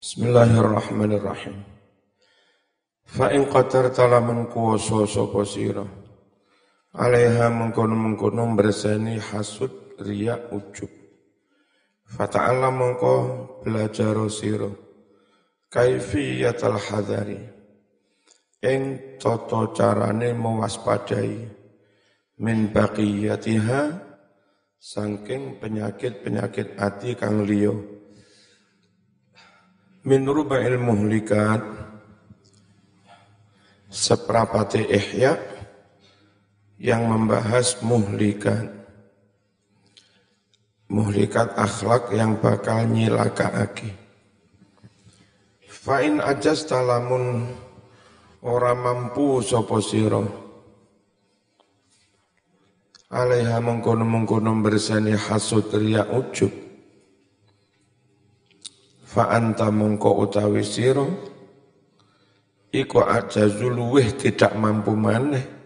[0.00, 1.60] Bismillahirrahmanirrahim.
[3.04, 5.84] Fa in qatar talaman kuwasa sapa sira.
[6.96, 10.88] Alaiha mengkono-mengkono bersani hasud riya ujub.
[12.16, 13.14] Fata'ala mengko
[13.60, 14.72] belajar sira.
[15.68, 17.36] Kaifiyatal hadari.
[18.64, 18.82] Ing
[19.20, 21.44] tata carane mewaspadai
[22.40, 23.80] min baqiyatiha
[24.80, 27.99] saking penyakit-penyakit ati kang liya
[30.10, 31.62] min ruba'il muhlikat.
[33.86, 35.38] Seprapati ihya
[36.82, 38.66] yang membahas muhlikat.
[40.90, 44.00] Muhlikat akhlak yang bakal nyilakaake
[45.80, 47.48] fa in ajas talamun
[48.44, 50.20] ora mampu sapa sira.
[53.10, 56.69] Alaiha mengkono-mengkono bersani hasud riya ujub
[59.10, 61.02] fa anta mongko utawi sira
[62.70, 65.58] iku aja zuluwih tidak mampu maneh.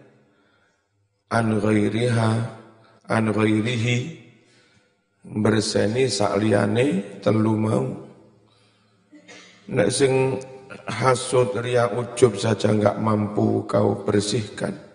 [1.29, 2.31] An ghairiha
[3.05, 3.97] an ghairihi
[5.25, 7.85] berseni sakliyane telu mau.
[9.69, 10.41] Nek sing
[10.89, 14.85] hasud ria ujub saja enggak mampu kau bersihkan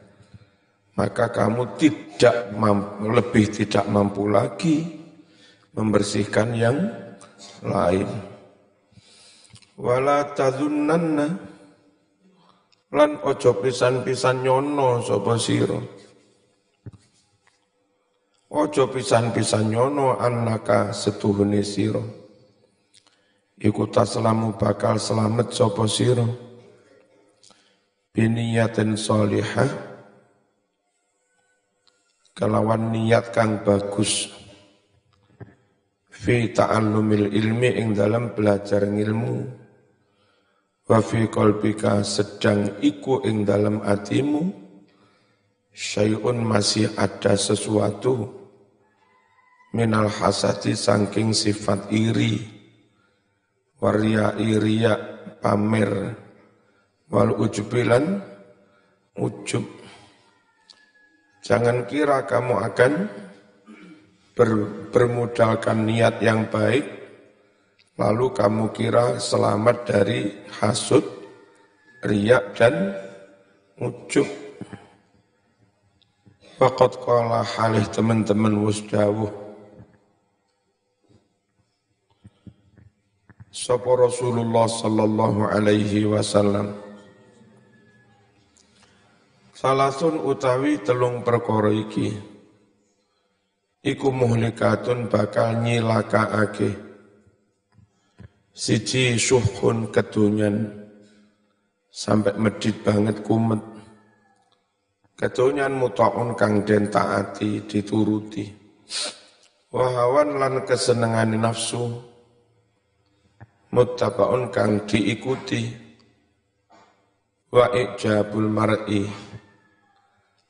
[1.00, 4.84] maka kamu tidak mampu, lebih tidak mampu lagi
[5.72, 6.78] membersihkan yang
[7.64, 8.04] lain
[9.80, 11.26] wala tazunnanna
[12.92, 15.80] lan ojo pisan-pisan nyono sapa sira.
[18.50, 22.02] Ojo pisan-pisan nyono annaka setuhune sira.
[23.60, 26.28] Iku taslamu bakal selamat sapa sira.
[28.12, 29.88] Biniyatin salihah.
[32.36, 34.28] Kelawan niat kang bagus.
[36.10, 39.60] Fi ta'allumil ilmi ing dalam belajar ilmu
[40.90, 44.42] wa fi qalbika sedang iku ing dalam atimu
[45.70, 48.26] syai'un masih ada sesuatu
[49.70, 52.42] minal hasati saking sifat iri
[53.78, 54.98] waria iria
[55.38, 56.18] pamer
[57.06, 58.18] wal ujubilan
[59.14, 59.62] ujub.
[61.46, 62.92] Jangan kira kamu akan
[64.34, 64.50] ber,
[64.90, 66.99] bermodalkan niat yang baik
[67.98, 70.30] Lalu kamu kira selamat dari
[70.60, 71.02] hasud,
[72.04, 72.94] riak dan
[73.80, 74.28] ujub.
[76.60, 79.32] Fakat kala halih teman-teman wusdawuh.
[83.48, 86.76] Sapa Rasulullah sallallahu alaihi wasallam.
[89.56, 92.16] Salasun utawi telung perkara iki.
[93.80, 96.89] Iku muhlikatun bakal nyilakaake.
[98.50, 100.66] Siji syuhun kedunyan
[101.86, 103.62] sampai medit banget kumet.
[105.14, 108.50] Kedunyan muta'un kang den taati dituruti.
[109.70, 111.94] Wahawan lan kesenengan nafsu
[113.70, 115.70] muttabaun kang diikuti.
[117.54, 119.06] Wa ijabul mar'i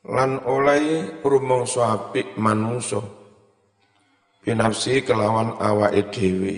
[0.08, 3.00] lan oleh rumangsa apik manungsa
[4.40, 6.56] binafsi kelawan awake dhewe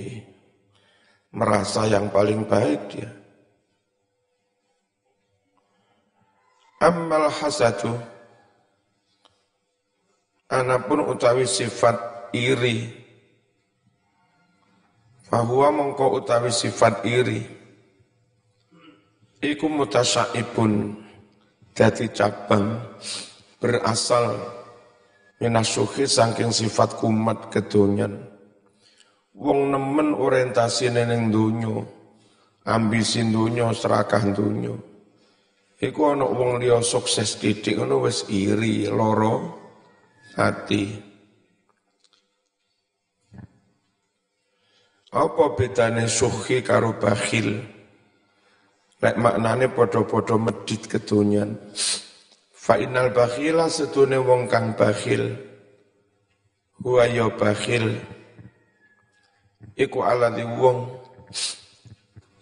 [1.33, 3.11] merasa yang paling baik dia.
[6.83, 7.95] Ammal hasadu
[10.53, 11.97] anapun utawi sifat
[12.37, 13.03] iri.
[15.33, 17.41] Bahwa mongko utawi sifat iri.
[19.43, 21.03] Iku mutasaibun
[21.73, 22.79] dadi cabang
[23.59, 24.39] berasal
[25.41, 28.32] minasuhi saking sifat kumat kedonyan
[29.33, 31.81] Wong nemen orientasi neneng dunyo,
[32.69, 34.77] ambisi dunyo, serakah dunyo.
[35.81, 39.57] Iku ana wong liya sukses titik ngono wis iri, loro
[40.37, 40.85] hati.
[45.13, 47.57] Apa bedane suhi karo bakhil?
[49.03, 51.57] Lek maknane padha-padha medit kedonyan.
[52.55, 55.35] Fa innal bakhila setune wong kang bakhil.
[56.79, 57.99] Huwa ya bakhil
[59.77, 60.89] iku alladhi wong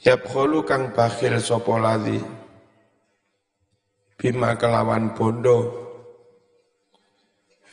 [0.03, 2.21] yabkhulu kang bakhil sapa ladhi
[4.19, 5.89] bima kelawan bondo.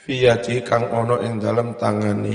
[0.07, 2.31] Fiyati kang ono ing dalam tangani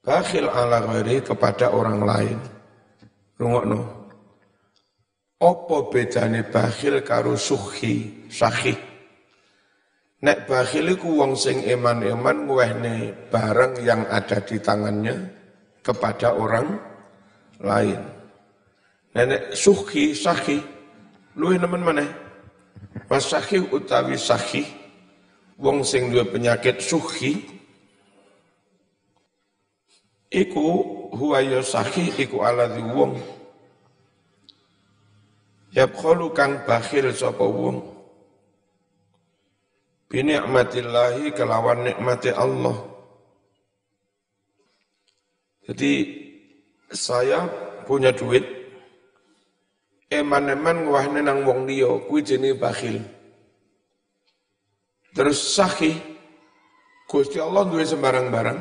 [0.00, 2.38] bakhil ala ghairi kepada orang lain.
[3.36, 3.80] Rungokno.
[5.40, 8.76] Apa bedane bakhil karo suhi sahih
[10.20, 12.96] Nek bakhil iku wong sing eman-eman ngwehne
[13.32, 15.16] barang yang ada di tangannya
[15.80, 16.76] kepada orang
[17.60, 18.00] lain.
[19.10, 20.62] Nenek suhi, sahi,
[21.34, 22.06] luwih nemen?
[23.10, 24.62] Mas sahi utawi sahi,
[25.58, 27.42] wong sing duwe penyakit suhi,
[30.30, 30.66] iku
[31.10, 33.18] huwa sahi, iku ala wong.
[35.70, 37.78] Yabkhulu kang bakhil sapa wong.
[40.10, 42.89] Binikmatillahi kelawan nikmati Allah.
[45.70, 45.92] Jadi
[46.90, 47.46] saya
[47.86, 48.42] punya duit,
[50.10, 52.98] eman-eman ngwahne nang wong liya kuwi jenenge bakhil.
[55.14, 55.94] Terus sahih
[57.06, 58.58] Gusti Allah duwe sembarang-barang.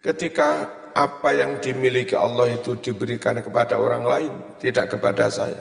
[0.00, 5.60] Ketika apa yang dimiliki Allah itu diberikan kepada orang lain, tidak kepada saya.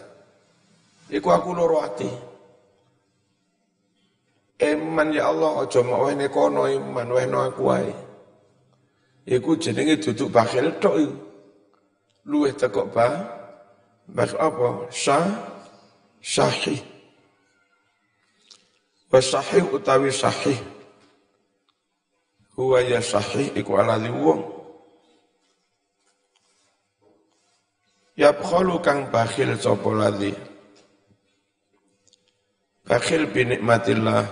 [1.12, 2.12] Iku aku loro ati.
[4.64, 8.11] Eman ya Allah aja mau wehne kono iman wehno aku wae.
[9.26, 11.16] Iku jenenge duduk bakhil tok iku.
[12.26, 13.08] Luwih tekok ba
[14.12, 14.92] Bak apa?
[14.92, 15.24] Sah,
[16.20, 16.84] sahih.
[19.08, 20.60] Wa sahih utawi sahih.
[22.60, 24.42] Huwa ya sahih iku ala wong.
[28.20, 30.36] Yabkhalu kang bakhil sapa ladhi.
[32.84, 34.28] Bakhil bi nikmatillah.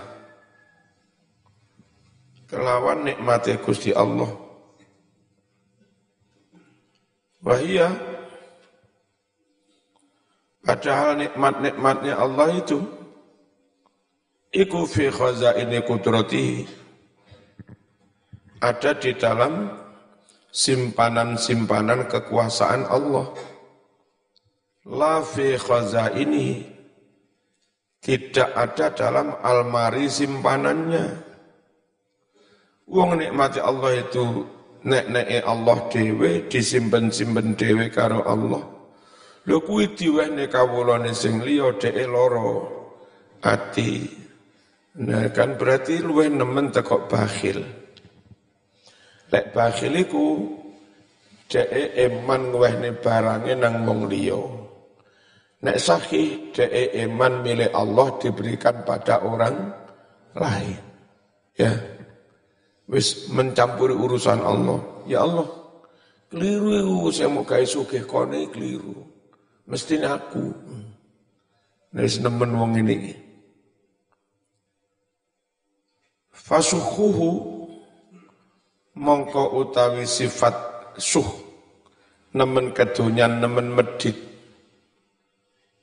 [2.52, 4.49] Kelawan nikmati Gusti Allah.
[7.40, 7.88] Wahia
[10.60, 12.84] Padahal nikmat-nikmatnya Allah itu
[14.52, 16.68] iku fi khazaini kudratihi
[18.60, 19.72] ada di dalam
[20.52, 23.32] simpanan-simpanan kekuasaan Allah.
[24.84, 26.68] La fi khazaini
[28.04, 31.24] tidak ada dalam almari simpanannya.
[32.84, 34.44] Wong nikmati Allah itu
[34.84, 38.64] nek-nek Allah dewe disimpen-simpen dewe karo Allah.
[39.48, 42.50] Lho kuwi diwehne kawulane sing liya dheke lara
[43.44, 44.04] ati.
[45.00, 47.64] Nah kan berarti luwih nemen teko bakhil.
[49.32, 50.26] Lek bakhil iku
[51.48, 54.40] dheke eman ngwehne barange nang wong liya.
[55.64, 59.56] Nek sahih dheke eman milik Allah diberikan pada orang
[60.36, 60.80] lain.
[61.56, 61.99] Ya.
[62.90, 64.82] Wis mencampuri urusan Allah.
[65.06, 65.46] Ya Allah,
[66.26, 69.06] keliru saya mau kaya sugih kone keliru.
[69.70, 70.50] Mesti aku.
[71.94, 73.14] Nek nemen wong ini.
[76.34, 77.30] Fasuhuhu
[78.98, 80.54] mongko utawi sifat
[80.98, 81.26] suh
[82.34, 84.14] nemen kedonyan nemen medit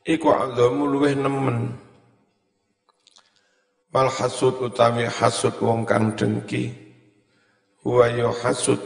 [0.07, 1.75] iku azamu luweh nemen
[3.91, 6.86] wal hasud utawi hasud wong kang dengki
[7.87, 8.79] huwa yo hasud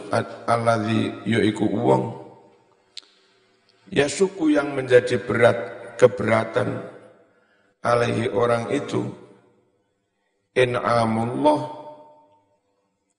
[0.46, 2.22] alladzi yo iku wong
[3.92, 5.60] Ya suku yang menjadi berat,
[6.00, 6.80] keberatan
[7.84, 9.04] alaihi orang itu
[10.56, 11.76] in'amullah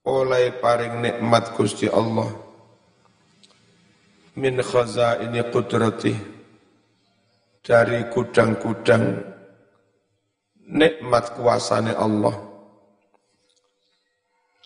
[0.08, 2.24] oleh paring nikmat Gusti Allah.
[4.40, 6.16] Min khazaini qudrati
[7.60, 9.20] dari kudang-kudang
[10.72, 12.51] nikmat kuasane Allah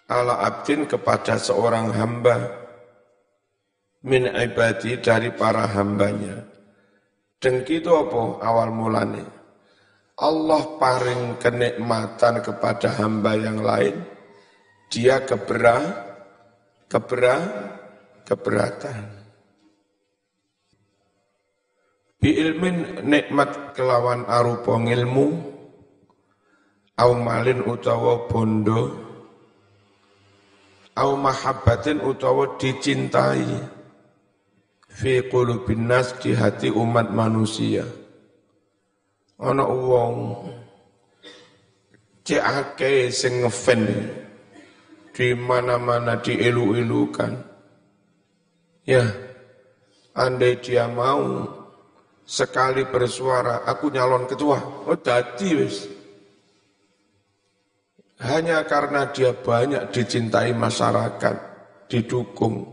[0.06, 2.66] ala abdin kepada seorang hamba
[4.06, 6.46] min ibadi dari para hambanya.
[7.42, 9.26] Dengki itu apa awal mulanya?
[10.16, 14.00] Allah paring kenikmatan kepada hamba yang lain,
[14.88, 15.84] dia keberah,
[16.88, 17.42] keberah,
[18.24, 19.12] keberatan.
[22.16, 25.26] Bi ilmin nikmat kelawan arupa ilmu,
[26.96, 29.05] au malin utawa bondo,
[30.96, 33.44] au mahabbatin utawa dicintai,
[34.88, 37.84] fi qulubin nas di hati umat manusia.
[39.36, 40.16] Ana wong
[42.24, 43.84] cekake sing ngefen
[45.12, 47.32] di mana-mana dielu-elukan.
[48.88, 49.04] Ya,
[50.16, 51.44] andai dia mau
[52.24, 55.95] sekali bersuara, aku nyalon ketua, oh dadi wis.
[58.16, 61.36] Hanya karena dia banyak dicintai masyarakat,
[61.92, 62.64] didukung,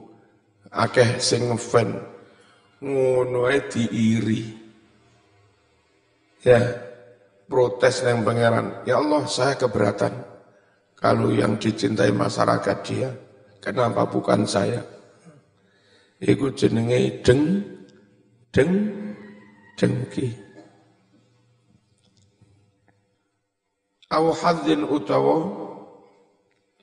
[0.71, 1.99] akeh sing ngefan,
[2.79, 4.63] ngono diiri.
[6.43, 6.59] Ya,
[7.47, 8.87] protes yang pangeran.
[8.87, 10.15] Ya Allah, saya keberatan
[10.95, 13.11] kalau yang dicintai masyarakat dia.
[13.59, 14.83] Kenapa bukan saya?
[16.23, 17.63] Iku jenenge deng
[18.51, 18.71] deng
[19.75, 20.42] dengki.
[24.13, 25.41] Aw hadzin utawa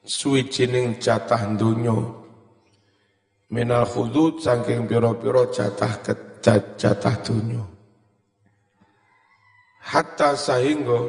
[0.03, 1.95] suwijining jatah donya
[3.55, 5.95] minal khudud saking piro-piro jatah
[6.75, 7.63] jatah dunia.
[9.79, 11.07] Hatta sehingga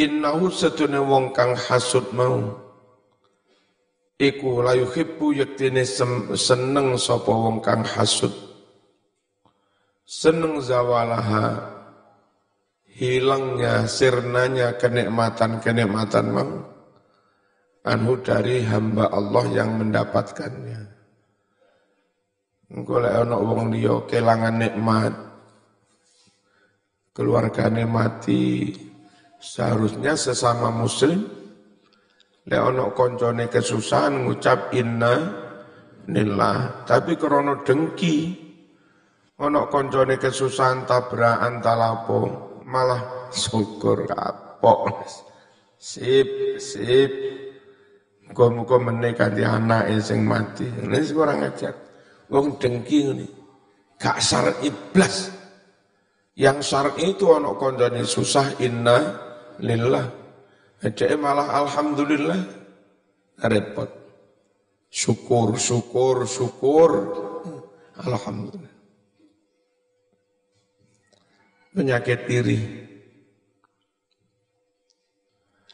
[0.00, 2.56] innahu setune wong kang hasud mau
[4.16, 5.84] iku layu khibu yektine
[6.36, 8.32] seneng sapa wong kang hasud
[10.08, 11.79] seneng zawalaha
[13.00, 16.52] hilangnya sirnanya kenikmatan-kenikmatan mau
[17.88, 20.84] anhu dari hamba Allah yang mendapatkannya.
[22.76, 25.16] Engko lek ana wong liya kelangan nikmat,
[27.16, 28.76] keluargane mati,
[29.40, 31.24] seharusnya sesama muslim
[32.52, 35.40] lek ana kancane kesusahan ngucap inna
[36.04, 38.36] lillah, tapi krana dengki
[39.40, 45.02] ana kancane kesusahan tabrakan talapo malah syukur kapok.
[45.74, 47.12] Sip, sip.
[48.30, 50.62] Muga-muga meneh kanthi anake sing mati.
[50.62, 51.74] Ini kurang ajar.
[52.30, 53.26] Wong dengki ngene.
[53.98, 55.34] Gak syarat iblas.
[56.38, 59.18] Yang syarat itu ana kandhane susah inna
[59.58, 60.06] lillah.
[60.80, 62.40] Ade malah alhamdulillah
[63.50, 63.90] repot.
[64.88, 66.90] Syukur, syukur, syukur.
[68.00, 68.69] Alhamdulillah.
[71.70, 72.58] Penyakit diri.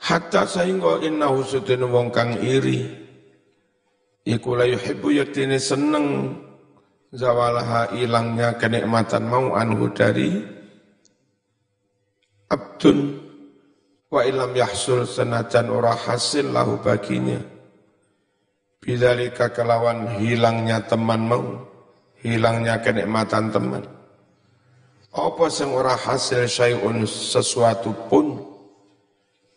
[0.05, 2.85] Hatta sehingga inna husudin wong kang iri.
[4.29, 6.37] Iku la yuhibbu yaktini seneng
[7.17, 10.37] zawalaha ilangnya kenikmatan mau anhu dari
[12.53, 13.17] abdun
[14.13, 17.41] wa ilam yahsul senajan ora hasil lahu baginya.
[18.85, 21.67] Bidzalika kelawan hilangnya teman mau,
[22.21, 23.96] hilangnya kenikmatan teman.
[25.17, 28.37] Apa sing ora hasil syai'un sesuatu pun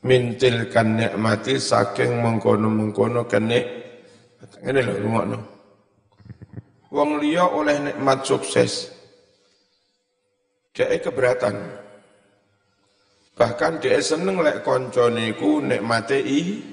[0.08, 3.68] mintil kan nikmati saking mengkono-mengkono kenik
[4.64, 5.40] ini lho rungokno
[6.96, 8.88] wong liya oleh nikmat sukses
[10.72, 11.60] dia keberatan.
[13.36, 16.64] Bahkan dia seneng lek koncone iku nikmate i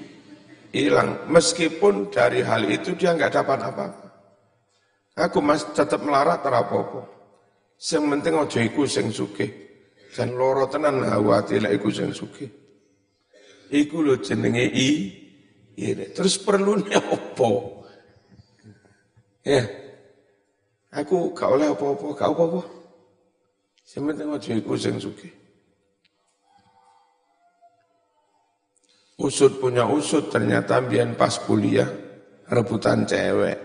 [0.71, 4.07] hilang meskipun dari hal itu dia nggak dapat apa-apa.
[5.27, 7.16] Aku mas tetap melarat apa-apa
[7.77, 9.49] sing penting aja iku sing sugih
[10.11, 12.49] dan loro tenan awati lek iku sing sugih
[13.67, 14.89] Iku lho jenenge i.
[15.77, 16.09] Ini.
[16.15, 17.49] Terus perlu apa?
[19.45, 19.63] Ya.
[20.89, 22.61] Aku gak oleh apa-apa, gak apa-apa.
[23.83, 25.29] Sing penting aja iku sing sugih.
[29.17, 31.89] Usut punya usut ternyata biar pas kuliah
[32.49, 33.57] rebutan cewek.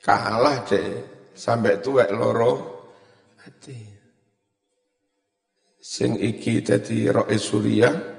[0.00, 0.88] Kalah deh
[1.32, 2.71] sampai tuwek loro
[3.44, 3.78] hati.
[5.82, 8.12] Sing iki dadi roe Suriah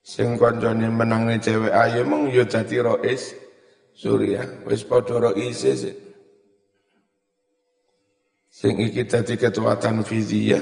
[0.00, 3.36] Sing kancane menangne cewek ayu mung ya dadi rois
[3.92, 4.42] Surya.
[4.64, 5.94] Wis padha rois sih.
[8.48, 10.58] Sing iki dadi ketuatan fizia,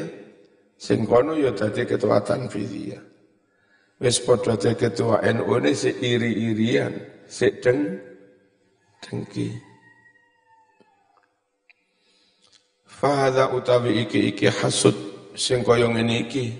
[0.76, 2.98] sing kono ya dadi ketuatan fizia.
[4.02, 5.72] Wis padha dadi ketua NU ne
[6.02, 6.92] iri-irian,
[7.30, 7.94] si deng
[9.00, 9.67] dengki.
[12.98, 14.94] Fahadha utawi iki iki hasud
[15.38, 16.50] sing kaya ngene iki.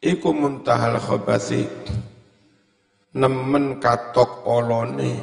[0.00, 1.68] Iku muntahal khabasi
[3.12, 5.20] nemen katok olone.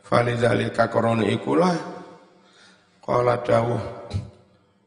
[0.00, 1.76] Falizalika korona ikulah.
[3.04, 3.84] Qala dawuh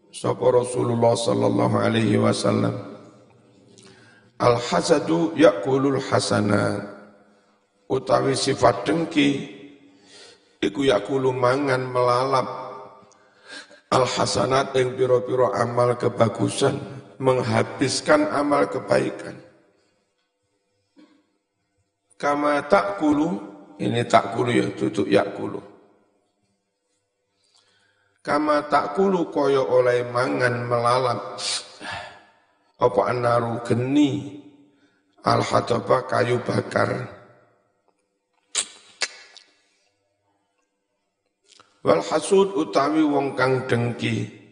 [0.10, 2.74] sapa Rasulullah sallallahu alaihi wasallam.
[4.42, 6.90] Al hasadu yakulul hasanat
[7.86, 9.46] utawi sifat dengki
[10.58, 12.63] iku yakulu mangan melalap
[13.94, 16.82] al hasanat ing pira-pira amal kebagusan
[17.22, 19.38] menghabiskan amal kebaikan.
[22.18, 22.66] Kama
[22.98, 25.06] kulu ini tak kulu ya, tutup
[25.38, 25.62] kulu.
[28.24, 31.36] Kama kulu koyo oleh mangan melalap,
[32.80, 34.40] apa anaru geni,
[35.28, 37.23] al kayu bakar,
[41.84, 44.44] wal hasud utawi wong kang dengki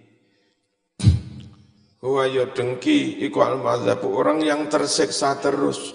[2.01, 5.93] Huwa ya dengki iku al orang yang tersiksa terus.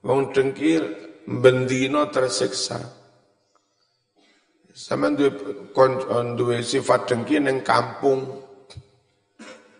[0.00, 0.80] Wong dengki
[1.28, 2.80] bendino tersiksa.
[4.72, 8.24] Sama duwe sifat dengki neng kampung,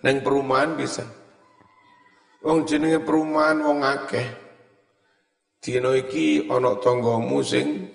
[0.05, 1.09] neng perumahan bisa.
[2.45, 4.29] Wong jenenge perumahan wong akeh.
[5.64, 7.88] Dino iki ana tanggamu sing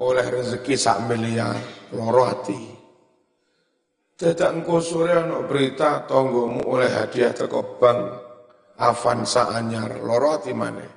[0.00, 1.56] oleh rezeki sak miliar
[1.96, 2.60] loro ati.
[4.16, 8.00] Dadak sore ana berita tonggomu oleh hadiah teko bank
[8.76, 10.92] Avanza anyar loro ati maneh.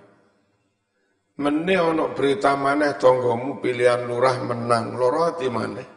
[1.39, 5.87] Mene ono berita maneh tonggomu pilihan lurah menang, loro ati maneh.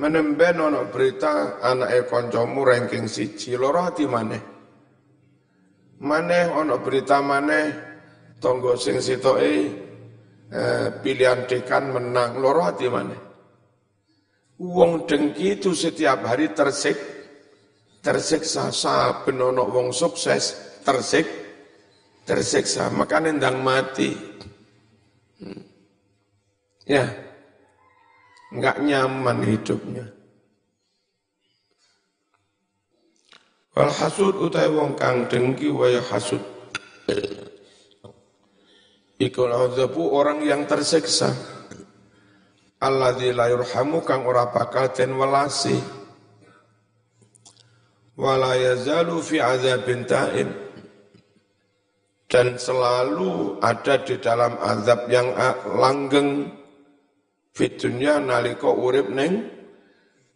[0.00, 4.42] Menemben ono berita anake kancamu ranking siji, loro ati maneh.
[6.00, 7.68] Maneh ono berita maneh
[8.40, 9.89] tonggo sing sitoke
[10.50, 13.20] eh, pilihan dekan menang, loro ati maneh.
[14.60, 16.98] Wong dengki itu setiap hari tersik,
[18.04, 21.24] tersiksa saben ono wong sukses tersik,
[22.28, 24.12] tersiksa maka nendang mati.
[25.40, 25.64] Hmm.
[26.84, 27.08] Ya,
[28.52, 30.12] nggak nyaman hidupnya.
[33.72, 36.42] Wal hasud utai wong kang dengki waya hasud.
[39.20, 41.28] Ikul orang yang tersiksa.
[42.80, 45.76] Alladzi la yurhamu kang ora bakal den welasi.
[48.16, 50.48] Wala yazalu fi azabin ta'im
[52.30, 55.36] dan selalu ada di dalam azab yang
[55.76, 56.56] langgeng.
[57.52, 59.44] Fitunya nalika urip ning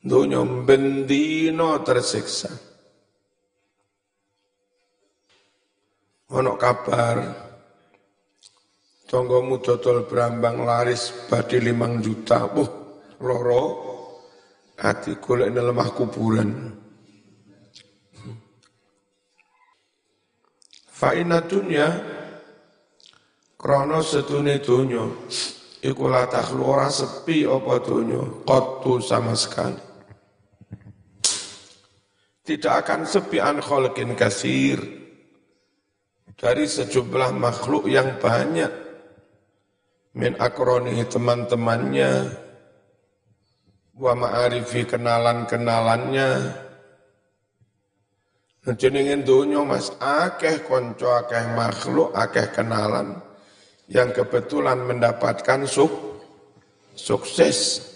[0.04, 2.52] dunya bendino tersiksa.
[6.36, 7.43] Ono kabar
[9.14, 12.50] Tonggomu dodol berambang laris badi limang juta.
[12.50, 12.66] Wah,
[13.22, 13.62] loro
[14.74, 16.50] hati golek lemah kuburan.
[20.90, 21.86] Fa'ina dunya
[23.54, 25.06] krono setune dunya
[25.78, 26.26] iku la
[26.90, 29.78] sepi apa dunya qattu sama sekali.
[32.42, 34.82] Tidak akan sepi an khalqin kasir
[36.34, 38.83] dari sejumlah makhluk yang banyak
[40.14, 42.12] min akroni teman-temannya.
[43.94, 46.30] Wa ma'arifi kenalan-kenalannya.
[48.64, 53.20] Jenengin dunia mas akeh konco akeh makhluk akeh kenalan
[53.92, 55.92] yang kebetulan mendapatkan suk,
[56.96, 57.90] sukses.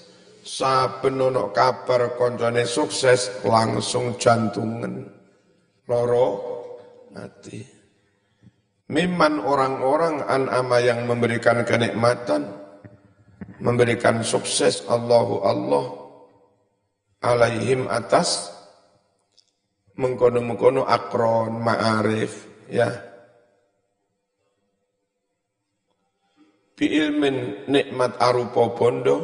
[0.49, 5.05] Saben ono kabar koncone sukses langsung jantungan.
[5.89, 6.29] Loro
[7.13, 7.78] mati
[8.89, 12.49] Miman orang-orang an'ama yang memberikan kenikmatan,
[13.61, 15.87] memberikan sukses Allahu Allah
[17.21, 18.49] alaihim atas
[19.99, 22.89] mengkono-mengkono akron ma'arif ya.
[26.79, 29.17] Bi ilmin nikmat arupa bondo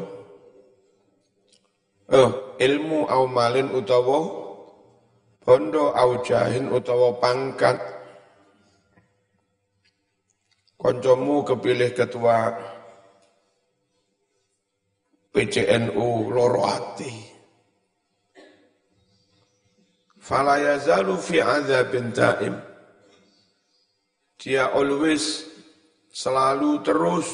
[2.11, 4.18] oh ilmu au malin utawa
[5.38, 7.93] bondo au jahin utawa pangkat
[10.84, 12.52] koncomu kepilih ketua
[15.32, 17.08] PCNU loro hati.
[20.20, 22.54] Fala yazalu fi azabin ta'im.
[24.36, 25.48] Dia always
[26.12, 27.32] selalu terus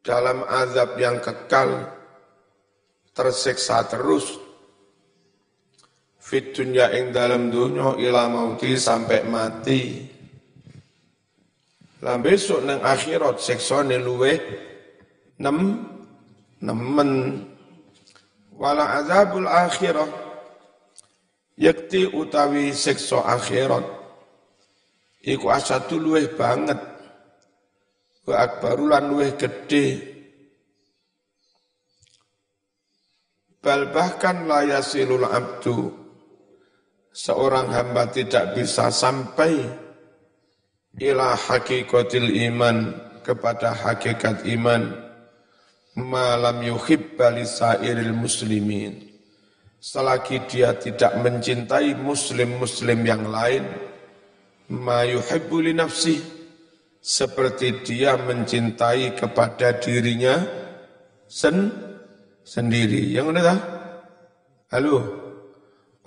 [0.00, 1.92] dalam azab yang kekal,
[3.12, 4.40] tersiksa terus.
[6.16, 10.11] Fit dunya ing dalam dunya ila mauti sampai mati.
[12.02, 14.34] Lah besok nang akhirat seksone luwe
[15.38, 15.86] nem
[16.58, 17.10] nemen.
[18.58, 20.10] Wala azabul akhirah
[21.54, 23.86] yakti utawi sekso akhirat.
[25.22, 26.78] Iku asatu luweh banget.
[28.26, 30.12] Wa akbarulan luweh gede
[33.62, 36.02] bal bahkan layasilul abdu.
[37.14, 39.62] Seorang hamba tidak bisa sampai
[41.00, 42.92] ila hakikatil iman
[43.24, 44.92] kepada hakikat iman.
[45.92, 49.12] Malam yuhibba lisairil muslimin.
[49.82, 53.66] Selagi dia tidak mencintai muslim-muslim yang lain
[54.72, 56.22] ma yuhibbu li nafsi
[57.02, 60.38] seperti dia mencintai kepada dirinya
[61.28, 61.68] sen
[62.46, 63.10] sendiri.
[63.12, 63.54] Yang mana
[64.72, 64.98] halo?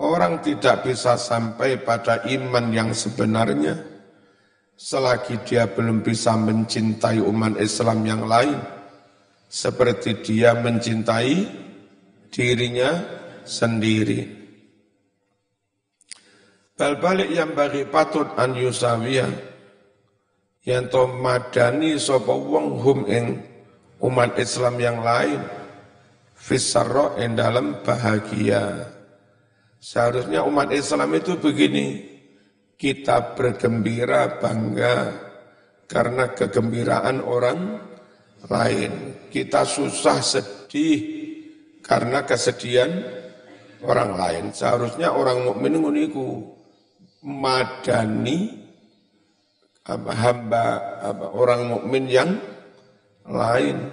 [0.02, 3.95] Orang tidak bisa sampai pada iman yang sebenarnya
[4.76, 8.60] selagi dia belum bisa mencintai umat Islam yang lain
[9.48, 11.36] seperti dia mencintai
[12.28, 12.92] dirinya
[13.48, 14.36] sendiri.
[16.76, 19.32] Bal balik yang bagi patut an yusawiyah
[20.68, 23.40] yang to madani sapa wong hum ing
[24.04, 25.40] umat Islam yang lain
[26.36, 28.92] fisarro yang dalam bahagia.
[29.80, 32.15] Seharusnya umat Islam itu begini,
[32.76, 34.96] kita bergembira bangga
[35.88, 37.80] karena kegembiraan orang
[38.46, 38.92] lain.
[39.32, 41.00] Kita susah sedih
[41.80, 42.90] karena kesedihan
[43.80, 44.44] orang lain.
[44.52, 46.56] Seharusnya orang mukmin nguniku
[47.24, 48.66] madani
[49.86, 50.66] apa, hamba
[51.00, 52.30] apa, orang mukmin yang
[53.24, 53.90] lain.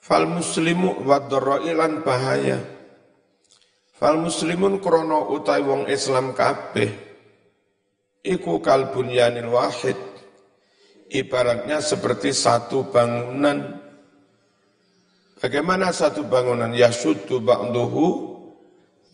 [0.00, 2.73] Fal muslimu wadroilan bahaya.
[3.94, 6.90] Fal muslimun krono utai wong Islam kabeh.
[8.26, 9.94] Iku kalbun yanil wahid.
[11.14, 13.78] Ibaratnya seperti satu bangunan.
[15.38, 16.74] Bagaimana satu bangunan?
[16.74, 18.06] Ya sudu ba'duhu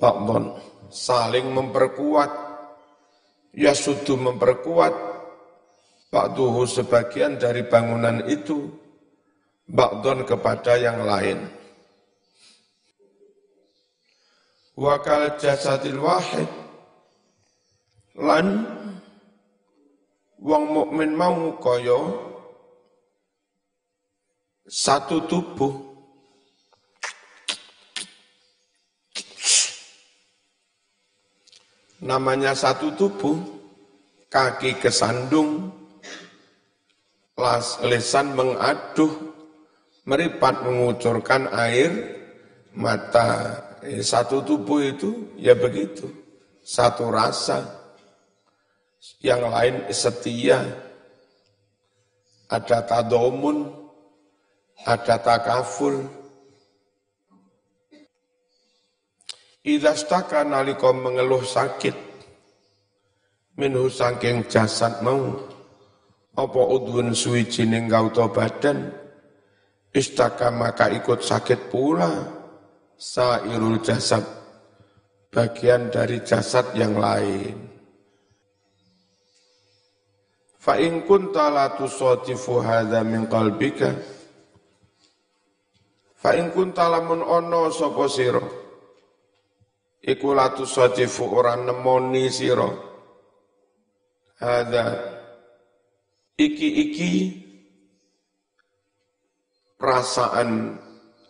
[0.00, 0.56] ba'don.
[0.88, 2.32] Saling memperkuat
[3.52, 4.94] ya sudu memperkuat
[6.08, 8.64] ba'duhu sebagian dari bangunan itu
[9.68, 11.59] ba'don kepada yang lain.
[14.80, 16.48] Wakal jasadil wahid
[18.16, 18.64] lan
[20.40, 22.00] wong mukmin mau kaya
[24.64, 25.90] satu tubuh
[32.00, 33.36] namanya satu tubuh,
[34.32, 35.68] kaki kesandung,
[37.36, 39.12] las, lesan mengaduh,
[40.08, 41.92] meripat mengucurkan air
[42.72, 43.69] mata.
[43.80, 46.08] Eh, satu tubuh itu ya begitu,
[46.60, 47.80] satu rasa.
[49.24, 50.60] Yang lain setia,
[52.52, 53.72] ada tadomun,
[54.84, 56.04] ada takaful,
[59.60, 61.92] Idastaka nalika mengeluh sakit
[63.60, 65.36] minhu saking jasad mau
[66.32, 68.88] apa udhun suwijining gauta badan
[69.92, 72.39] istaka maka ikut sakit pula
[73.00, 74.20] sairul jasad
[75.32, 77.56] bagian dari jasad yang lain.
[80.60, 83.96] Fa in kunta la tusatifu hadza min qalbika.
[86.20, 88.44] Fa in kunta lamun ono sapa sira
[90.04, 92.70] iku latu sojifu ora nemoni siro
[94.40, 94.96] ada
[96.40, 97.12] iki-iki
[99.76, 100.80] perasaan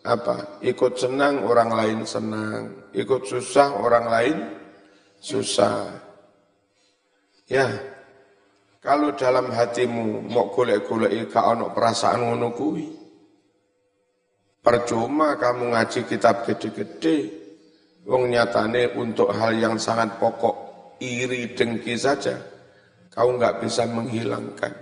[0.04, 0.60] apa?
[0.64, 2.90] Ikut senang orang lain senang.
[2.96, 4.36] Ikut susah orang lain
[5.20, 5.90] susah.
[7.50, 7.68] Ya.
[8.80, 12.48] Kalau dalam hatimu mau golek-golek gak ono perasaan ngono
[14.64, 17.40] percuma kamu ngaji kitab gede-gede.
[18.08, 20.56] Wong nyatane untuk hal yang sangat pokok,
[21.04, 22.32] iri dengki saja,
[23.12, 24.72] kau nggak bisa menghilangkan.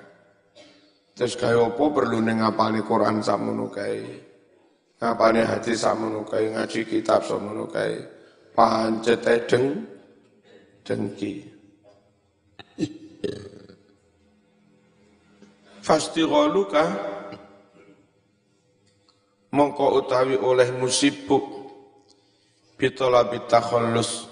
[1.18, 4.27] Terus kaya apa perlu ngapalne Quran sakmono kae.
[4.98, 8.02] Ngapalne hadis sakmono kae, ngaji kitab sakmono kae.
[8.50, 9.86] Pancet deng
[10.82, 11.46] dengki.
[15.86, 16.84] Fastighaluka
[19.54, 21.46] mongko utawi oleh musibuk.
[22.74, 24.26] Bitolabi takhallus.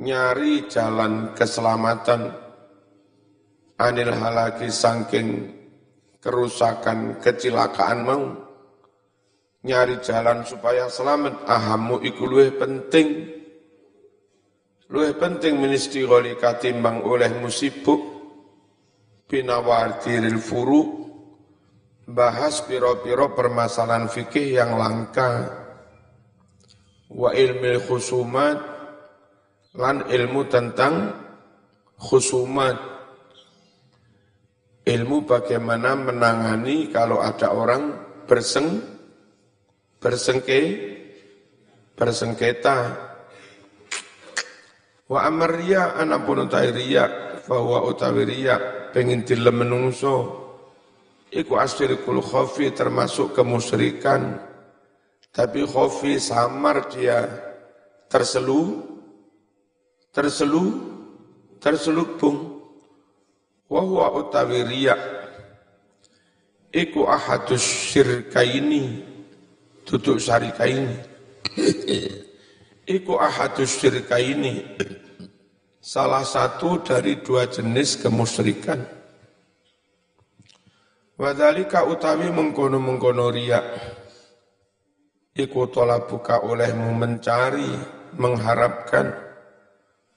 [0.00, 2.32] Nyari jalan keselamatan.
[3.78, 5.52] Anil halaki sangking
[6.24, 8.47] kerusakan kecelakaan mau
[9.64, 11.48] nyari jalan supaya selamat.
[11.48, 13.34] Ahamu iku luwih penting.
[14.88, 16.06] Luwih penting ministri
[16.38, 18.00] katimbang oleh musibuk.
[19.28, 20.82] Binawartiril furu.
[22.08, 25.44] Bahas piro-piro permasalahan fikih yang langka.
[27.12, 28.58] Wa ilmi khusumat.
[29.76, 31.12] Lan ilmu tentang
[32.00, 32.76] khusumat.
[34.88, 37.92] Ilmu bagaimana menangani kalau ada orang
[38.24, 38.97] berseng
[39.98, 40.60] bersengke
[41.98, 42.94] bersengketa
[45.10, 50.46] wa amar riya anapun utai riya bahwa utawi riya pengen dilem menungso
[51.34, 54.38] iku asyrikul khafi termasuk kemusyrikan
[55.38, 57.48] tapi khofi samar dia
[58.08, 58.82] terselu,
[60.10, 60.64] terselu,
[61.60, 62.58] terselubung.
[63.68, 64.96] Wahuwa utawi riya.
[66.72, 67.60] Iku ahadus
[67.92, 69.04] syirkaini.
[69.88, 71.00] Duduk syarikaini.
[72.84, 74.60] Iku ahadus syirkaini.
[75.80, 78.84] Salah satu dari dua jenis kemusyrikan.
[81.16, 83.64] Wadhalika utawi mengkono-mengkono riya
[85.38, 85.70] iku
[86.06, 87.72] buka olehmu mencari,
[88.18, 89.14] mengharapkan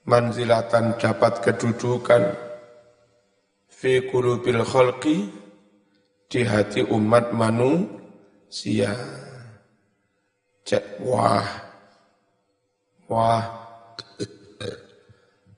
[0.02, 2.34] manzilatan dapat kedudukan
[3.70, 5.30] fi qulubil khalqi
[6.26, 8.94] di hati umat manusia.
[10.62, 11.42] Cek wah,
[13.10, 13.42] wah,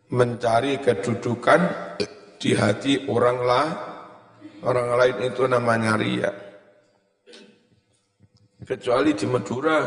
[0.08, 1.60] mencari kedudukan
[2.40, 3.66] di hati orang lah,
[4.64, 6.36] orang lain itu namanya riak.
[8.64, 9.78] Kecuali di Madura.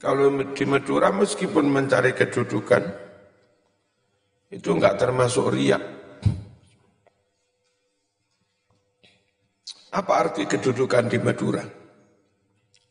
[0.00, 3.10] Kalau di Madura meskipun mencari kedudukan,
[4.50, 5.78] Itu enggak termasuk riak.
[9.94, 11.62] Apa arti kedudukan di Madura?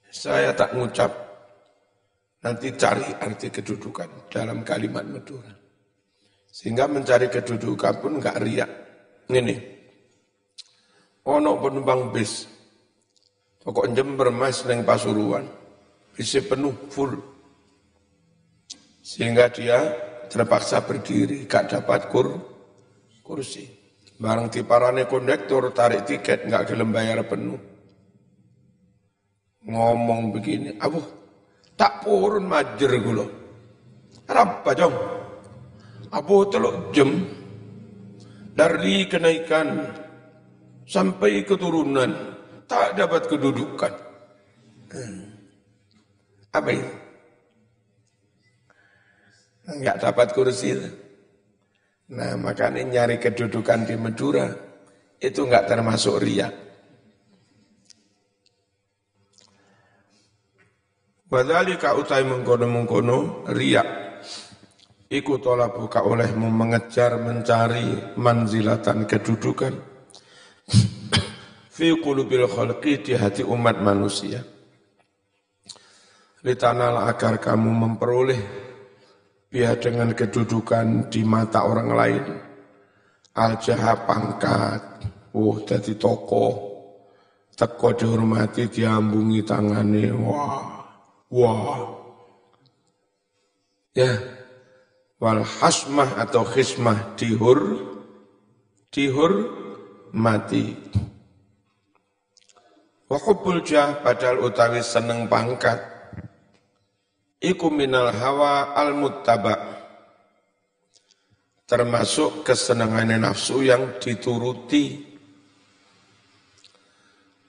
[0.10, 1.14] Saya tak ngucap,
[2.42, 5.54] nanti cari arti kedudukan dalam kalimat Madura.
[6.50, 8.72] Sehingga mencari kedudukan pun enggak riak.
[9.30, 9.56] Ini,
[11.30, 12.50] ono penumpang bis,
[13.62, 15.46] pokok Jember mas neng Pasuruan,
[16.18, 17.14] bisa penuh full.
[19.06, 19.78] Sehingga dia
[20.26, 22.34] terpaksa berdiri, gak dapat kur,
[23.22, 23.70] kursi.
[24.18, 27.69] Barang parane kondektur tarik tiket nggak gelem bayar penuh.
[29.70, 30.98] Ngomong begini, abu
[31.78, 33.26] tak purun majer gulo.
[34.26, 34.96] Apa jong?
[36.10, 37.22] Abu teluk jam
[38.58, 39.94] dari kenaikan
[40.90, 42.10] sampai keturunan
[42.66, 43.94] tak dapat kedudukan.
[44.90, 45.22] Hmm.
[46.50, 46.90] Apa itu?
[49.70, 50.74] Enggak dapat kursi.
[52.10, 54.50] Nah makanya nyari kedudukan di Madura
[55.22, 56.50] itu enggak termasuk ria.
[61.30, 63.86] Wadhalika utai mengkono-mengkono ria.
[65.14, 69.74] Iku tolabu ka olehmu mengejar mencari manzilatan kedudukan.
[71.70, 74.42] Fi qulubil khalqi di hati umat manusia.
[76.42, 78.42] Litanal agar kamu memperoleh
[79.54, 82.26] biar dengan kedudukan di mata orang lain.
[83.38, 84.82] Al-Jaha pangkat,
[85.38, 86.54] oh jadi tokoh,
[87.54, 90.79] teko dihormati diambungi tangannya, wah,
[91.34, 91.98] wah.
[93.98, 94.22] Ya,
[95.18, 97.82] wal hasmah atau khismah dihur,
[98.94, 99.34] dihur
[100.14, 100.78] mati.
[103.10, 105.82] Wakubul jah padahal utawi seneng pangkat,
[107.42, 109.80] iku minal hawa al muttaba
[111.70, 115.06] termasuk kesenangan nafsu yang dituruti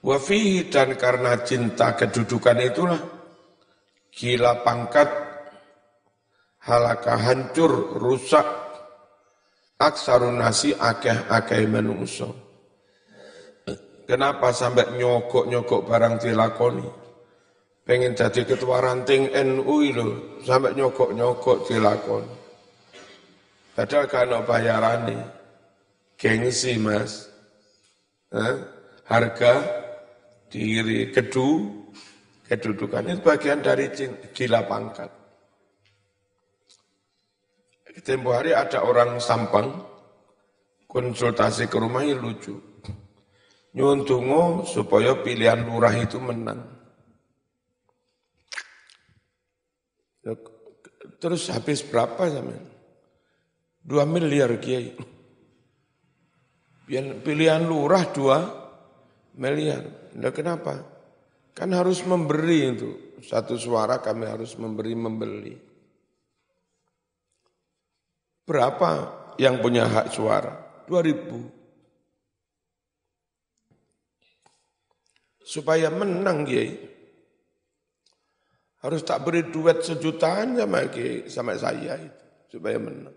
[0.05, 3.01] wafihi dan karena cinta kedudukan itulah
[4.13, 5.09] gila pangkat.
[6.61, 8.45] Halaka hancur rusak.
[9.81, 12.51] Aksarun nasi akeh-akeh menungso
[14.11, 16.87] kenapa sampai nyokok-nyokok barang dilakoni?
[17.87, 20.07] Pengen jadi ketua ranting NU itu
[20.43, 22.27] sampai nyokok-nyokok dilakon.
[23.71, 25.07] Padahal kan bayaran
[26.19, 27.31] gengsi mas,
[28.35, 28.55] eh?
[29.07, 29.63] harga
[30.51, 31.80] diri kedu,
[32.51, 33.87] kedudukan itu bagian dari
[34.35, 35.07] gila pangkat.
[38.03, 39.71] Tempo hari ada orang sampang
[40.83, 42.59] konsultasi ke rumahnya lucu.
[43.71, 46.59] Nyuntungo supaya pilihan lurah itu menang.
[51.23, 52.67] Terus habis berapa zaman?
[53.79, 54.91] Dua miliar kiai.
[57.23, 58.37] Pilihan lurah dua
[59.39, 60.11] miliar.
[60.19, 60.90] Nah, kenapa?
[61.51, 62.89] Kan harus memberi itu.
[63.21, 65.55] Satu suara kami harus memberi membeli.
[68.47, 68.91] Berapa
[69.37, 70.83] yang punya hak suara?
[70.89, 71.37] Dua ribu.
[75.45, 76.73] Supaya menang kiai.
[78.81, 83.13] Harus tak beri duit sejutaan sama ke sama saya itu supaya menang.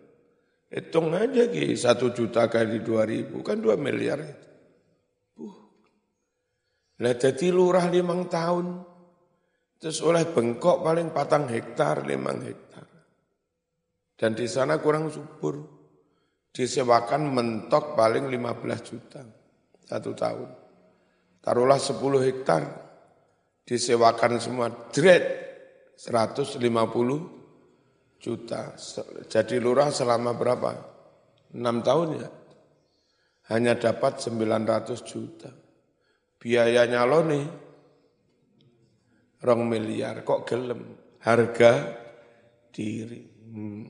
[0.70, 4.48] Hitung aja ki satu juta kali dua ribu kan dua miliar itu.
[7.02, 8.66] Lah jadi lurah limang tahun.
[9.82, 12.86] Terus oleh bengkok paling patang hektar, limang hektar.
[14.14, 15.74] Dan di sana kurang subur.
[16.54, 19.26] Disewakan mentok paling 15 juta
[19.90, 20.48] satu tahun.
[21.42, 22.62] Taruhlah 10 hektar,
[23.66, 25.24] disewakan semua dread
[25.98, 26.62] 150
[28.22, 28.72] juta.
[29.28, 30.72] Jadi lurah selama berapa?
[31.52, 32.30] 6 tahun ya.
[33.52, 35.63] Hanya dapat 900 juta.
[36.44, 37.46] Biayanya lo nih,
[39.40, 40.20] rong miliar.
[40.20, 40.80] Kok gelem?
[41.24, 41.72] Harga
[42.68, 43.24] diri.
[43.48, 43.88] Hmm.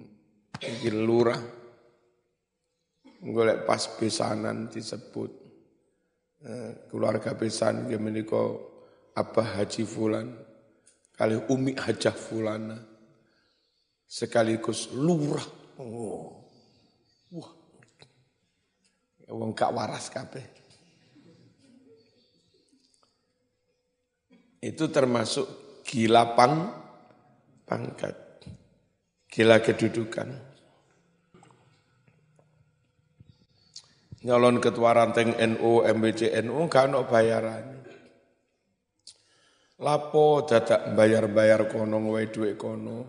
[0.94, 1.42] Lurah.
[3.24, 5.32] Golek pas besanan disebut.
[6.44, 8.52] Eh, keluarga besan, dia menikah
[9.16, 10.28] Abah Haji Fulan
[11.14, 12.78] kali Umi Hajah Fulana
[14.04, 15.46] sekaligus lurah.
[15.80, 16.44] Oh.
[17.34, 17.50] Wah.
[19.30, 20.63] Wong gak waras kabeh.
[24.64, 25.46] Itu termasuk
[25.84, 26.72] gila pang
[27.68, 28.16] pangkat.
[29.28, 30.28] Gila kedudukan.
[34.24, 37.84] Nyalon ketua ranting NU, MBC NU, gak ada bayaran.
[39.84, 43.04] Lapo dadak bayar-bayar kono wae dhuwit kono.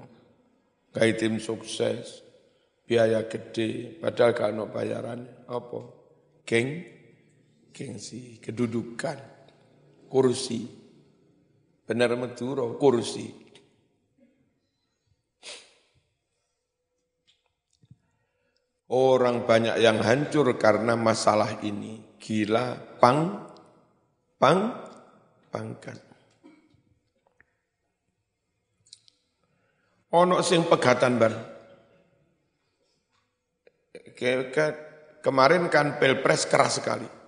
[0.91, 2.25] Gawe tim sukses.
[2.85, 5.19] biaya gede, padahal gak ada bayaran.
[5.49, 5.79] Apa?
[6.45, 6.85] Geng,
[7.73, 9.17] gengsi, kedudukan,
[10.05, 10.84] kursi.
[11.85, 13.45] Benar meduro, kursi.
[18.89, 22.17] Orang banyak yang hancur karena masalah ini.
[22.17, 23.49] Gila, pang,
[24.41, 24.59] pang,
[25.53, 26.01] pangkat.
[30.15, 31.33] Ono sing pegatan bar.
[35.21, 37.24] Kemarin kan pilpres keras sekali.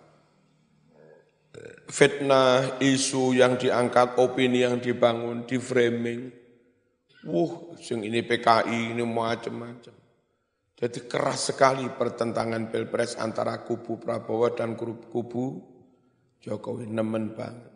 [1.88, 6.28] Fitnah, isu yang diangkat, opini yang dibangun, di framing.
[7.28, 9.96] Wuh, sing ini PKI, ini macam-macam.
[10.78, 15.58] Jadi keras sekali pertentangan pilpres antara kubu Prabowo dan kubu
[16.38, 16.86] Jokowi.
[16.86, 17.74] Nemen banget.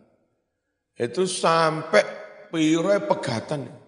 [0.94, 2.04] Itu sampai
[2.52, 3.82] piro pegatan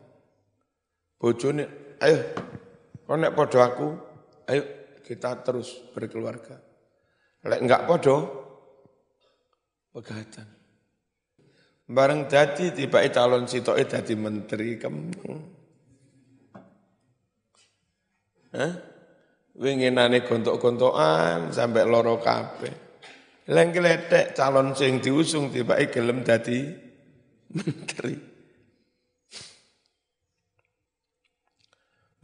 [1.25, 2.21] bojone, ayo,
[3.09, 3.89] kau nek podo aku,
[4.53, 4.63] ayo
[5.01, 6.61] kita terus berkeluarga.
[7.49, 8.44] Lek enggak podo,
[9.95, 10.51] pegatan.
[11.87, 15.39] Bareng dadi tiba calon sitoke dadi menteri kemeng.
[18.55, 18.75] Hah?
[19.55, 22.75] Winginane gontok-gontokan sampai loro kabeh.
[23.55, 26.65] Leng kletek calon sing diusung tiba gelem dadi
[27.55, 28.17] menteri.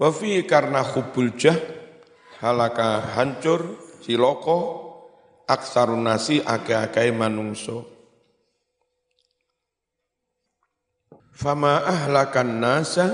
[0.01, 1.61] Wafi karena hubul jah
[2.41, 4.80] halaka hancur siloko
[5.51, 7.91] aksarun nasi ake-ake manungso.
[11.35, 13.07] Fama ahlakan nasa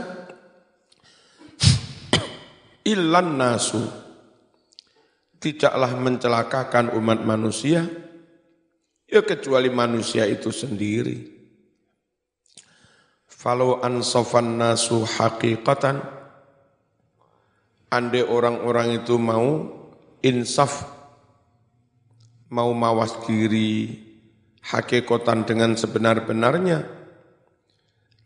[2.84, 3.80] illan nasu.
[5.36, 7.86] Tidaklah mencelakakan umat manusia,
[9.06, 11.22] ya kecuali manusia itu sendiri.
[13.30, 16.02] Falau ansofan nasu hakikatan,
[17.92, 19.70] andai orang-orang itu mau
[20.24, 20.95] insaf,
[22.50, 23.90] mau mawas diri,
[24.62, 26.86] hakikatan dengan sebenar-benarnya,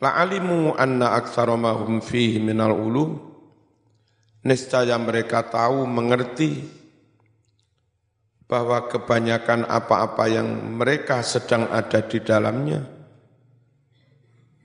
[0.01, 3.17] la'alimu anna aktsara ma hum fihi minal ulum,
[4.45, 6.81] niscaya mereka tahu, mengerti,
[8.51, 12.83] bahwa kebanyakan apa-apa yang mereka sedang ada di dalamnya,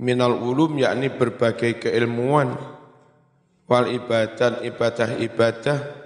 [0.02, 2.56] minal ulum yakni berbagai keilmuan,
[3.70, 6.05] wal ibadat ibadah ibadah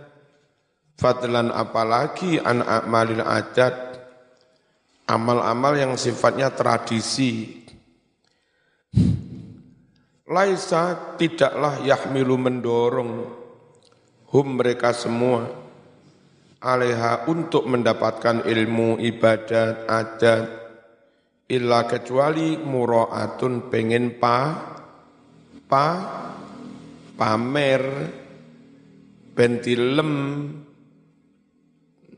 [0.99, 3.88] fadlan apalagi an amalil adat.
[5.09, 7.65] Amal-amal yang sifatnya tradisi.
[10.29, 13.12] Laisa tidaklah yahmilu mendorong
[14.29, 15.49] hum mereka semua
[16.62, 20.45] aleha untuk mendapatkan ilmu ibadat adat
[21.49, 24.39] illa kecuali muraatun pengen pa
[25.65, 25.88] pa
[27.17, 27.83] pamer
[29.33, 30.12] bentilem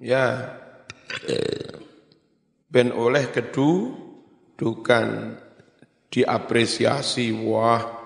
[0.01, 0.57] ya.
[2.71, 3.93] Ben oleh kedu
[4.57, 5.37] dukan
[6.09, 8.01] diapresiasi wah.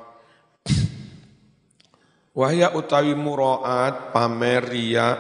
[2.36, 5.15] Wahya utawi muraat pamer ria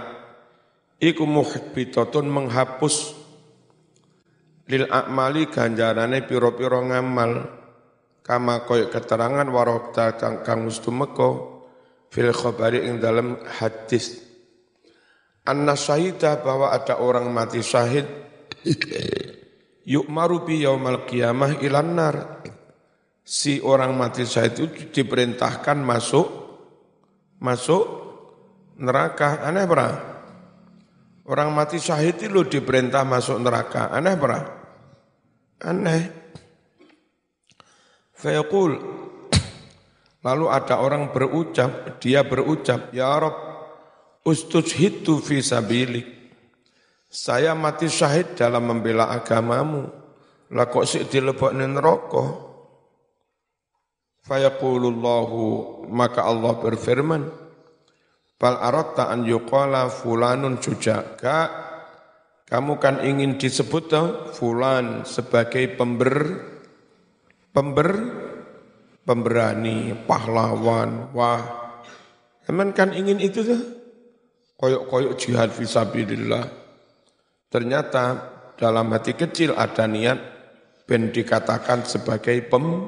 [0.99, 3.15] iku muhbitatun menghapus.
[4.65, 7.63] Lil akmali ganjarane piro-piro ngamal.
[8.25, 11.61] Kama koyok keterangan warokta kang mustumeko
[12.09, 14.24] fil khabari ing dalam hadis
[15.45, 18.05] anna syahida bahwa ada orang mati syahid.
[19.85, 22.15] Yuk marubi yaumal qiyamah ilan nar.
[23.25, 26.27] Si orang mati syahid itu diperintahkan masuk
[27.37, 27.85] masuk
[28.81, 29.45] neraka.
[29.45, 29.93] Aneh berah
[31.29, 33.93] orang mati syahid itu diperintah masuk neraka.
[33.93, 34.43] Aneh berah
[35.61, 36.03] aneh.
[38.17, 38.73] Fayaqul.
[40.25, 43.44] Lalu ada orang berucap, dia berucap, Ya Rob,
[44.25, 46.07] ustujhitu fi sabilik.
[47.07, 49.87] Saya mati syahid dalam membela agamamu.
[50.51, 52.43] Lah kok sik dilebokne neraka?
[54.25, 55.41] Fayaqulullahu
[55.93, 57.23] maka Allah berfirman,
[58.35, 61.63] Bal aratta an yuqala fulanun sujaka.
[62.45, 63.89] Kamu kan ingin disebut
[64.37, 66.45] fulan sebagai pember
[67.49, 67.89] pember
[69.01, 71.41] pemberani, pahlawan, wah.
[72.45, 73.74] Emang kan ingin itu tuh.
[74.55, 76.45] Koyok-koyok jihad visabilillah.
[77.51, 78.03] Ternyata
[78.55, 80.19] dalam hati kecil ada niat
[80.87, 82.87] ben dikatakan sebagai pem,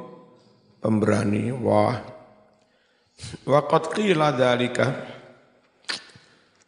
[0.79, 1.51] pemberani.
[1.51, 1.99] Wah.
[3.43, 4.87] Waqat qila dalika.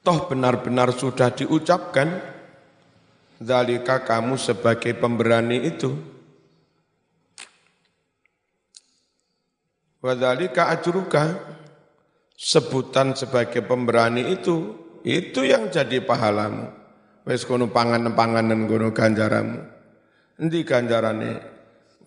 [0.03, 2.07] Toh benar-benar sudah diucapkan
[3.39, 6.19] dalika kamu sebagai pemberani itu
[9.99, 11.35] Wadhalika ajruka
[12.39, 14.71] sebutan sebagai pemberani itu,
[15.03, 16.71] itu yang jadi pahalamu.
[17.27, 19.59] Wes kono panganan-panganan kono ganjaramu.
[20.39, 21.31] Endi ganjarane?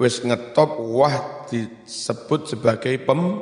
[0.01, 3.39] Wes ngetop wah disebut sebagai pem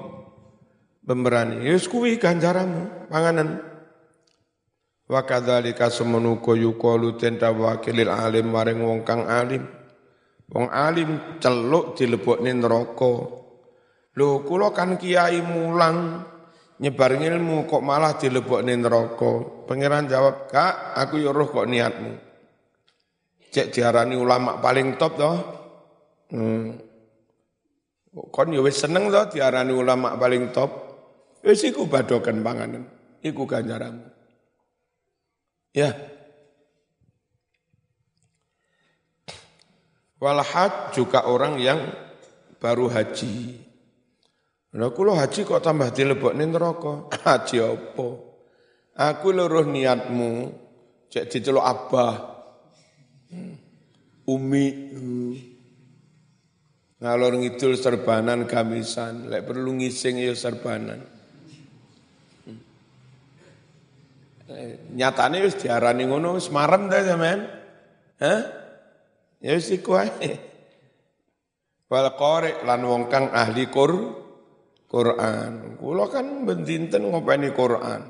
[1.06, 1.64] pemberani.
[1.66, 3.64] Wes kuwi ganjaramu panganan.
[5.10, 9.66] Wa kadzalika semenu yuqalu tenda wakilil alim maring wong kang alim.
[10.50, 13.14] Wong alim celuk dilebokne neraka.
[14.14, 16.29] Lho kula kan kiai mulang
[16.80, 19.64] nyebar ilmu kok malah dilebokne neraka.
[19.68, 22.16] Pangeran jawab, "Kak, aku yo roh kok niatmu."
[23.50, 25.36] Cek diarani ulama paling top toh.
[26.32, 26.78] Hmm.
[28.10, 30.70] Kon wis seneng toh diarani ulama paling top.
[31.44, 32.88] Wis iku badokan panganan.
[33.20, 34.08] Iku ganjaranmu.
[35.76, 35.92] Ya.
[40.20, 41.80] Walhaj juga orang yang
[42.60, 43.59] baru haji.
[44.70, 47.10] Lah kula haji kok tambah dilebokne neraka.
[47.26, 48.08] Haji apa?
[49.00, 50.54] Aku luruh niatmu
[51.10, 52.14] cek diceluk abah.
[53.34, 53.54] Hmm.
[54.30, 55.32] Umi hmm.
[57.02, 61.02] ngalor ngidul serbanan gamisan, lek perlu ngising ya serbanan.
[62.46, 62.60] Hmm.
[64.94, 67.42] Nyatane wis diarani ngono wis marem ta sampean?
[68.22, 68.40] Hah?
[69.42, 70.30] Ya wis iku ae.
[71.90, 74.29] Wal qari lan wong kang ahli Qur'an
[74.90, 75.78] Quran.
[75.78, 78.02] Kula kan bendinten ngopeni Quran.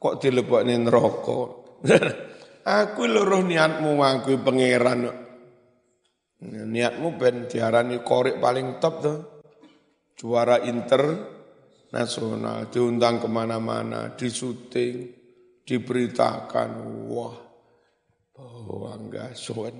[0.00, 1.40] Kok dilebokne neraka.
[2.80, 5.04] aku luruh niatmu aku pangeran.
[6.44, 9.18] Niatmu ben diarani korek paling top tuh.
[10.14, 15.10] Juara internasional, diundang ke mana-mana, disuting,
[15.66, 16.70] diberitakan.
[17.10, 17.34] Wah,
[18.64, 19.74] bangga suwen.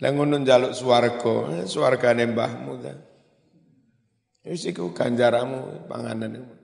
[0.00, 2.72] Lah ngono njaluk swarga, eh, swargane mbahmu.
[4.40, 6.54] Wis iku ganjaramu panganan itu.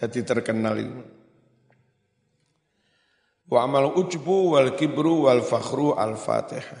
[0.00, 1.00] Jadi terkenal itu.
[3.50, 6.80] Wa amal ujbu wal kibru wal fakhru al-fatihah.